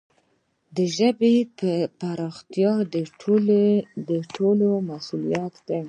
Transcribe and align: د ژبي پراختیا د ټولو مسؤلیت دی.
د 0.75 0.77
ژبي 0.97 1.35
پراختیا 1.99 2.73
د 4.09 4.11
ټولو 4.33 4.69
مسؤلیت 4.89 5.53
دی. 5.67 5.79